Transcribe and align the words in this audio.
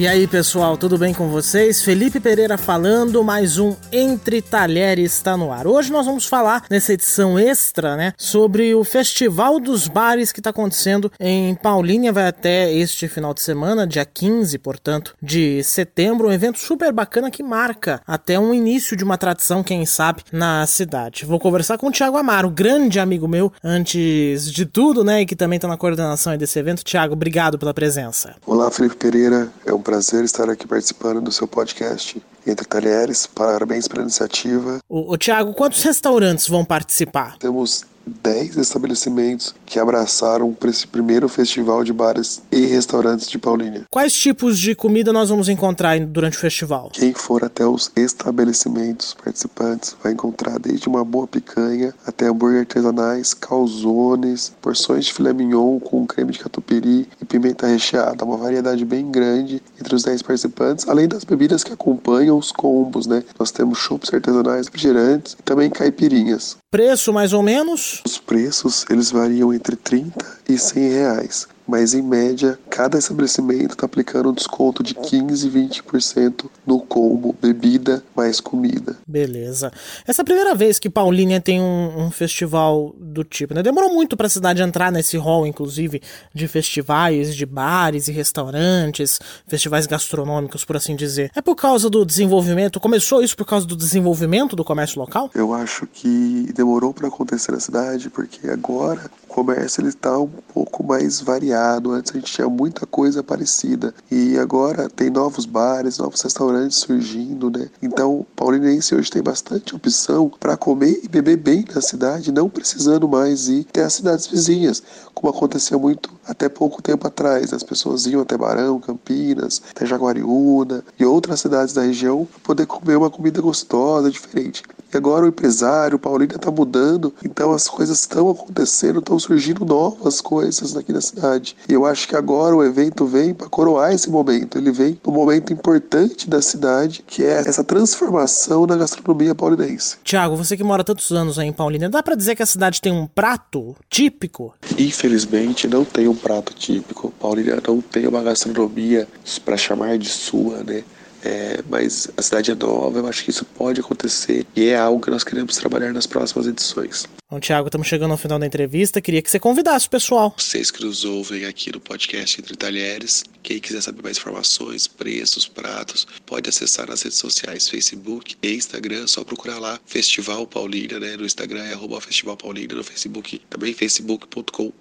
E 0.00 0.08
aí, 0.08 0.26
pessoal, 0.26 0.78
tudo 0.78 0.96
bem 0.96 1.12
com 1.12 1.28
vocês? 1.28 1.82
Felipe 1.82 2.18
Pereira 2.18 2.56
falando, 2.56 3.22
mais 3.22 3.58
um 3.58 3.76
Entre 3.92 4.40
Talheres 4.40 5.12
está 5.12 5.36
no 5.36 5.52
ar. 5.52 5.66
Hoje 5.66 5.92
nós 5.92 6.06
vamos 6.06 6.24
falar 6.24 6.64
nessa 6.70 6.94
edição 6.94 7.38
extra, 7.38 7.98
né, 7.98 8.14
sobre 8.16 8.74
o 8.74 8.82
Festival 8.82 9.60
dos 9.60 9.86
Bares 9.86 10.32
que 10.32 10.40
está 10.40 10.48
acontecendo 10.48 11.12
em 11.20 11.54
Paulínia, 11.54 12.14
vai 12.14 12.26
até 12.26 12.72
este 12.72 13.08
final 13.08 13.34
de 13.34 13.42
semana, 13.42 13.86
dia 13.86 14.06
15, 14.06 14.56
portanto, 14.56 15.14
de 15.22 15.62
setembro, 15.62 16.28
um 16.28 16.32
evento 16.32 16.58
super 16.58 16.94
bacana 16.94 17.30
que 17.30 17.42
marca 17.42 18.00
até 18.06 18.38
um 18.38 18.54
início 18.54 18.96
de 18.96 19.04
uma 19.04 19.18
tradição, 19.18 19.62
quem 19.62 19.84
sabe, 19.84 20.22
na 20.32 20.66
cidade. 20.66 21.26
Vou 21.26 21.38
conversar 21.38 21.76
com 21.76 21.88
o 21.88 21.92
Thiago 21.92 22.16
Amaro, 22.16 22.48
grande 22.48 22.98
amigo 22.98 23.28
meu, 23.28 23.52
antes 23.62 24.50
de 24.50 24.64
tudo, 24.64 25.04
né, 25.04 25.20
e 25.20 25.26
que 25.26 25.36
também 25.36 25.58
está 25.58 25.68
na 25.68 25.76
coordenação 25.76 26.34
desse 26.38 26.58
evento. 26.58 26.82
Thiago, 26.82 27.12
obrigado 27.12 27.58
pela 27.58 27.74
presença. 27.74 28.34
Olá, 28.46 28.70
Felipe 28.70 28.96
Pereira, 28.96 29.52
é 29.66 29.74
um 29.74 29.89
prazer 29.90 30.22
estar 30.22 30.48
aqui 30.48 30.68
participando 30.68 31.20
do 31.20 31.32
seu 31.32 31.48
podcast 31.48 32.22
Entre 32.46 32.64
Talheres. 32.64 33.26
Parabéns 33.26 33.88
pela 33.88 34.02
iniciativa. 34.02 34.78
O, 34.88 35.12
o 35.12 35.18
Tiago, 35.18 35.52
quantos 35.52 35.82
restaurantes 35.82 36.46
vão 36.46 36.64
participar? 36.64 37.36
Temos 37.38 37.84
10 38.06 38.56
estabelecimentos 38.56 39.54
que 39.64 39.78
abraçaram 39.78 40.52
para 40.52 40.70
esse 40.70 40.86
primeiro 40.86 41.28
festival 41.28 41.84
de 41.84 41.92
bares 41.92 42.42
e 42.50 42.66
restaurantes 42.66 43.28
de 43.28 43.38
Paulínia. 43.38 43.84
Quais 43.90 44.12
tipos 44.12 44.58
de 44.58 44.74
comida 44.74 45.12
nós 45.12 45.30
vamos 45.30 45.48
encontrar 45.48 45.98
durante 46.00 46.36
o 46.36 46.40
festival? 46.40 46.90
Quem 46.92 47.12
for 47.14 47.44
até 47.44 47.66
os 47.66 47.90
estabelecimentos 47.96 49.14
participantes 49.14 49.96
vai 50.02 50.12
encontrar 50.12 50.58
desde 50.58 50.88
uma 50.88 51.04
boa 51.04 51.26
picanha 51.26 51.94
até 52.06 52.26
hambúrguer 52.26 52.60
artesanais, 52.60 53.34
calzones, 53.34 54.52
porções 54.60 55.06
de 55.06 55.12
filé 55.12 55.32
mignon 55.32 55.78
com 55.78 56.06
creme 56.06 56.32
de 56.32 56.38
catupiry 56.38 57.08
e 57.20 57.24
pimenta 57.24 57.66
recheada. 57.66 58.24
Uma 58.24 58.36
variedade 58.36 58.84
bem 58.84 59.10
grande 59.10 59.62
entre 59.78 59.94
os 59.94 60.02
10 60.02 60.22
participantes, 60.22 60.88
além 60.88 61.08
das 61.08 61.24
bebidas 61.24 61.62
que 61.62 61.72
acompanham 61.72 62.36
os 62.38 62.52
combos, 62.52 63.06
né? 63.06 63.22
Nós 63.38 63.50
temos 63.50 63.78
chopps 63.78 64.12
artesanais, 64.12 64.66
refrigerantes 64.66 65.36
e 65.38 65.42
também 65.42 65.70
caipirinhas. 65.70 66.59
Preço 66.72 67.12
mais 67.12 67.32
ou 67.32 67.42
menos? 67.42 68.00
Os 68.06 68.16
preços 68.16 68.86
eles 68.88 69.10
variam 69.10 69.52
entre 69.52 69.74
30 69.74 70.24
e 70.48 70.56
100 70.56 70.88
reais 70.88 71.48
mas 71.70 71.94
em 71.94 72.02
média, 72.02 72.58
cada 72.68 72.98
estabelecimento 72.98 73.74
está 73.74 73.86
aplicando 73.86 74.30
um 74.30 74.32
desconto 74.32 74.82
de 74.82 74.92
15 74.92 75.46
e 75.46 75.50
20% 75.68 76.46
no 76.66 76.80
combo 76.80 77.32
bebida 77.40 78.02
mais 78.16 78.40
comida. 78.40 78.96
Beleza. 79.06 79.70
Essa 80.04 80.20
é 80.20 80.24
a 80.24 80.24
primeira 80.24 80.52
vez 80.52 80.80
que 80.80 80.90
Paulínia 80.90 81.40
tem 81.40 81.60
um, 81.60 82.06
um 82.06 82.10
festival 82.10 82.92
do 82.98 83.22
tipo, 83.22 83.54
né? 83.54 83.62
Demorou 83.62 83.94
muito 83.94 84.16
para 84.16 84.26
a 84.26 84.30
cidade 84.30 84.60
entrar 84.60 84.90
nesse 84.90 85.16
hall, 85.16 85.46
inclusive, 85.46 86.02
de 86.34 86.48
festivais, 86.48 87.36
de 87.36 87.46
bares 87.46 88.08
e 88.08 88.12
restaurantes, 88.12 89.20
festivais 89.46 89.86
gastronômicos, 89.86 90.64
por 90.64 90.76
assim 90.76 90.96
dizer. 90.96 91.30
É 91.36 91.40
por 91.40 91.54
causa 91.54 91.88
do 91.88 92.04
desenvolvimento, 92.04 92.80
começou 92.80 93.22
isso 93.22 93.36
por 93.36 93.46
causa 93.46 93.64
do 93.64 93.76
desenvolvimento 93.76 94.56
do 94.56 94.64
comércio 94.64 94.98
local? 94.98 95.30
Eu 95.36 95.54
acho 95.54 95.86
que 95.86 96.52
demorou 96.52 96.92
para 96.92 97.06
acontecer 97.06 97.52
na 97.52 97.60
cidade, 97.60 98.10
porque 98.10 98.48
agora 98.48 99.08
comércio 99.30 99.80
ele 99.80 99.88
está 99.88 100.18
um 100.18 100.28
pouco 100.52 100.84
mais 100.84 101.20
variado. 101.20 101.92
Antes 101.92 102.12
a 102.12 102.18
gente 102.18 102.32
tinha 102.32 102.48
muita 102.48 102.84
coisa 102.84 103.22
parecida 103.22 103.94
e 104.10 104.36
agora 104.36 104.88
tem 104.88 105.08
novos 105.08 105.46
bares, 105.46 105.98
novos 105.98 106.20
restaurantes 106.20 106.78
surgindo, 106.78 107.50
né? 107.50 107.70
Então, 107.80 108.26
Paulinense 108.34 108.94
hoje 108.94 109.10
tem 109.10 109.22
bastante 109.22 109.74
opção 109.74 110.28
para 110.28 110.56
comer 110.56 111.00
e 111.02 111.08
beber 111.08 111.36
bem 111.36 111.64
na 111.74 111.80
cidade, 111.80 112.32
não 112.32 112.48
precisando 112.48 113.08
mais 113.08 113.48
ir 113.48 113.66
até 113.70 113.84
as 113.84 113.94
cidades 113.94 114.26
vizinhas, 114.26 114.82
como 115.14 115.30
acontecia 115.30 115.78
muito 115.78 116.10
até 116.26 116.48
pouco 116.48 116.82
tempo 116.82 117.06
atrás. 117.06 117.52
As 117.52 117.62
pessoas 117.62 118.06
iam 118.06 118.22
até 118.22 118.36
Barão, 118.36 118.80
Campinas, 118.80 119.62
até 119.70 119.86
Jaguariúna 119.86 120.82
e 120.98 121.04
outras 121.04 121.40
cidades 121.40 121.72
da 121.72 121.82
região 121.82 122.26
para 122.26 122.40
poder 122.42 122.66
comer 122.66 122.96
uma 122.96 123.10
comida 123.10 123.40
gostosa, 123.40 124.10
diferente. 124.10 124.62
E 124.92 124.96
agora 124.96 125.24
o 125.24 125.28
empresário, 125.28 125.96
o 125.96 125.98
Paulina 125.98 126.34
está 126.34 126.50
mudando, 126.50 127.14
então 127.24 127.52
as 127.52 127.68
coisas 127.68 128.00
estão 128.00 128.30
acontecendo, 128.30 128.98
estão 128.98 129.18
surgindo 129.18 129.64
novas 129.64 130.20
coisas 130.20 130.76
aqui 130.76 130.92
na 130.92 131.00
cidade. 131.00 131.56
E 131.68 131.72
eu 131.72 131.86
acho 131.86 132.08
que 132.08 132.16
agora 132.16 132.54
o 132.56 132.64
evento 132.64 133.06
vem 133.06 133.32
para 133.32 133.48
coroar 133.48 133.92
esse 133.92 134.10
momento. 134.10 134.58
Ele 134.58 134.72
vem 134.72 134.98
no 135.06 135.12
momento 135.12 135.52
importante 135.52 136.28
da 136.28 136.42
cidade, 136.42 137.04
que 137.06 137.22
é 137.22 137.40
essa 137.46 137.62
transformação 137.62 138.66
na 138.66 138.76
gastronomia 138.76 139.34
paulinense. 139.34 139.96
Tiago, 140.02 140.36
você 140.36 140.56
que 140.56 140.64
mora 140.64 140.82
tantos 140.82 141.10
anos 141.12 141.38
aí 141.38 141.48
em 141.48 141.52
Paulina, 141.52 141.88
dá 141.88 142.02
para 142.02 142.14
dizer 142.14 142.34
que 142.34 142.42
a 142.42 142.46
cidade 142.46 142.80
tem 142.80 142.92
um 142.92 143.06
prato 143.06 143.76
típico? 143.88 144.54
Infelizmente, 144.78 145.68
não 145.68 145.84
tem 145.84 146.08
um 146.08 146.16
prato 146.16 146.52
típico. 146.54 147.12
Paulina 147.20 147.60
não 147.66 147.80
tem 147.80 148.06
uma 148.06 148.22
gastronomia 148.22 149.06
para 149.44 149.56
chamar 149.56 149.98
de 149.98 150.08
sua, 150.08 150.64
né? 150.64 150.82
É, 151.22 151.62
mas 151.68 152.08
a 152.16 152.22
cidade 152.22 152.50
é 152.50 152.54
nova, 152.54 152.98
eu 152.98 153.06
acho 153.06 153.24
que 153.24 153.30
isso 153.30 153.44
pode 153.44 153.80
acontecer 153.80 154.46
e 154.56 154.68
é 154.68 154.76
algo 154.76 155.00
que 155.00 155.10
nós 155.10 155.24
queremos 155.24 155.56
trabalhar 155.56 155.92
nas 155.92 156.06
próximas 156.06 156.46
edições. 156.46 157.06
Bom, 157.30 157.38
Tiago, 157.38 157.68
estamos 157.68 157.86
chegando 157.86 158.10
ao 158.10 158.16
final 158.18 158.40
da 158.40 158.46
entrevista. 158.46 159.00
Queria 159.00 159.22
que 159.22 159.30
você 159.30 159.38
convidasse 159.38 159.86
o 159.86 159.90
pessoal. 159.90 160.34
Vocês 160.36 160.68
que 160.68 160.84
nos 160.84 161.04
ouvem 161.04 161.44
aqui 161.44 161.70
no 161.70 161.78
podcast 161.78 162.40
Entre 162.40 162.56
Talheres, 162.56 163.22
quem 163.40 163.60
quiser 163.60 163.80
saber 163.80 164.02
mais 164.02 164.18
informações, 164.18 164.88
preços, 164.88 165.46
pratos, 165.46 166.08
pode 166.26 166.48
acessar 166.48 166.88
nas 166.88 167.02
redes 167.02 167.18
sociais, 167.18 167.68
Facebook 167.68 168.34
e 168.42 168.54
Instagram, 168.54 169.06
só 169.06 169.22
procurar 169.22 169.60
lá 169.60 169.78
Festival 169.86 170.44
Paulínia, 170.44 170.98
né? 170.98 171.16
No 171.16 171.24
Instagram 171.24 171.62
é 171.62 171.72
arroba 171.72 172.00
Festival 172.00 172.36
Paulínia, 172.36 172.74
no 172.74 172.82
Facebook 172.82 173.40
também 173.48 173.72
facebook.com 173.72 174.72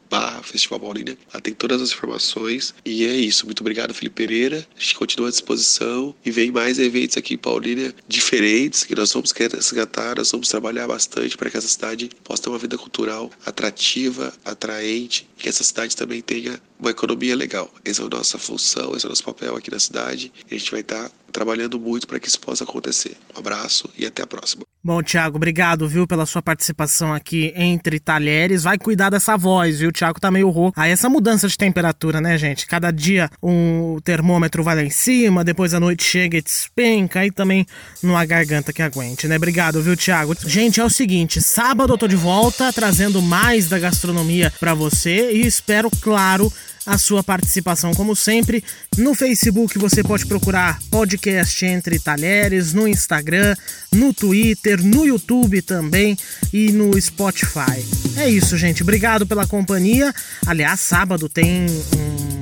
Festival 0.41 0.79
Paulínia. 0.79 1.15
Lá 1.31 1.39
tem 1.39 1.53
todas 1.53 1.79
as 1.81 1.91
informações. 1.91 2.73
E 2.83 3.05
é 3.05 3.13
isso. 3.13 3.45
Muito 3.45 3.61
obrigado, 3.61 3.93
Felipe 3.93 4.15
Pereira. 4.15 4.65
A 4.75 4.79
gente 4.79 4.95
continua 4.95 5.27
à 5.27 5.31
disposição 5.31 6.15
e 6.25 6.28
vem 6.31 6.51
mais 6.51 6.79
eventos 6.79 7.17
aqui 7.17 7.33
em 7.35 7.37
Paulínia 7.37 7.93
diferentes 8.07 8.83
que 8.83 8.95
nós 8.95 9.11
vamos 9.11 9.31
resgatar, 9.31 10.17
nós 10.17 10.31
vamos 10.31 10.47
trabalhar 10.47 10.87
bastante 10.87 11.37
para 11.37 11.49
que 11.49 11.57
essa 11.57 11.67
cidade 11.67 12.09
possa 12.23 12.43
ter 12.43 12.49
uma 12.49 12.57
vida 12.57 12.77
cultural 12.77 13.31
atrativa, 13.45 14.33
atraente, 14.43 15.29
que 15.37 15.47
essa 15.47 15.63
cidade 15.63 15.95
também 15.95 16.21
tenha 16.21 16.61
uma 16.79 16.91
economia 16.91 17.35
legal. 17.35 17.73
Essa 17.83 18.01
é 18.01 18.05
a 18.05 18.09
nossa 18.09 18.37
função, 18.37 18.95
esse 18.95 19.05
é 19.05 19.07
o 19.07 19.09
nosso 19.09 19.23
papel 19.23 19.55
aqui 19.55 19.71
na 19.71 19.79
cidade. 19.79 20.31
E 20.49 20.55
a 20.55 20.57
gente 20.57 20.71
vai 20.71 20.81
estar 20.81 21.11
trabalhando 21.31 21.79
muito 21.79 22.07
para 22.07 22.19
que 22.19 22.27
isso 22.27 22.39
possa 22.39 22.63
acontecer. 22.63 23.15
Um 23.35 23.39
abraço 23.39 23.89
e 23.97 24.05
até 24.05 24.23
a 24.23 24.27
próxima. 24.27 24.68
Bom, 24.81 25.03
Thiago, 25.03 25.35
obrigado, 25.35 25.89
viu, 25.89 26.07
pela 26.07 26.25
sua 26.25 26.41
participação 26.41 27.13
aqui 27.13 27.51
entre 27.53 27.99
talheres. 27.99 28.63
Vai 28.63 28.77
cuidar 28.77 29.09
dessa 29.09 29.35
voz, 29.35 29.79
viu? 29.79 29.89
O 29.89 29.91
Thiago 29.91 30.21
tá 30.21 30.31
meio 30.31 30.49
rouco. 30.49 30.79
Aí 30.79 30.89
essa 30.89 31.09
mudança 31.09 31.49
de 31.49 31.57
temperatura, 31.57 32.21
né, 32.21 32.37
gente? 32.37 32.65
Cada 32.65 32.89
dia 32.89 33.29
um, 33.43 33.97
termômetro 34.01 34.63
vai 34.63 34.75
lá 34.75 34.83
em 34.83 34.89
cima, 34.89 35.43
depois 35.43 35.73
a 35.73 35.81
noite 35.81 36.05
chega 36.05 36.37
e 36.37 36.41
despenca, 36.41 37.19
aí 37.19 37.29
também 37.29 37.65
numa 38.01 38.23
garganta 38.23 38.71
que 38.71 38.81
aguente, 38.81 39.27
né? 39.27 39.35
Obrigado, 39.35 39.81
viu, 39.81 39.97
Thiago? 39.97 40.33
Gente, 40.45 40.79
é 40.79 40.85
o 40.85 40.89
seguinte, 40.89 41.41
sábado 41.41 41.91
eu 41.91 41.97
tô 41.97 42.07
de 42.07 42.15
volta 42.15 42.71
trazendo 42.71 43.21
mais 43.21 43.67
da 43.67 43.77
gastronomia 43.77 44.49
para 44.61 44.73
você 44.73 45.33
e 45.33 45.45
espero, 45.45 45.91
claro, 46.01 46.49
a 46.89 46.97
sua 46.97 47.23
participação, 47.23 47.93
como 47.93 48.15
sempre. 48.15 48.63
No 48.97 49.13
Facebook 49.13 49.77
você 49.77 50.03
pode 50.03 50.25
procurar 50.25 50.79
podcast 50.89 51.63
Entre 51.63 51.99
Talheres, 51.99 52.73
no 52.73 52.87
Instagram, 52.87 53.55
no 53.91 54.11
Twitter, 54.11 54.83
no 54.83 55.05
YouTube 55.05 55.61
também 55.61 56.17
e 56.51 56.71
no 56.71 56.99
Spotify. 56.99 57.85
É 58.17 58.27
isso, 58.27 58.57
gente. 58.57 58.81
Obrigado 58.81 59.27
pela 59.27 59.45
companhia. 59.45 60.13
Aliás, 60.47 60.79
sábado 60.79 61.29
tem 61.29 61.67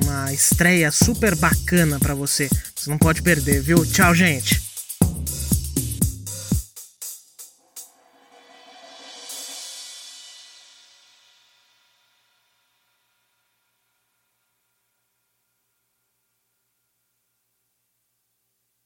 uma 0.02 0.32
estreia 0.32 0.90
super 0.90 1.36
bacana 1.36 1.98
para 2.00 2.14
você. 2.14 2.48
Você 2.74 2.88
não 2.88 2.96
pode 2.96 3.20
perder, 3.20 3.60
viu? 3.60 3.84
Tchau, 3.84 4.14
gente. 4.14 4.67